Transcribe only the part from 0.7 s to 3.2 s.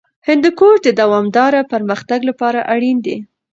د دوامداره پرمختګ لپاره اړین دی.